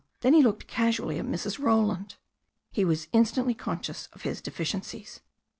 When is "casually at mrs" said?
0.65-1.59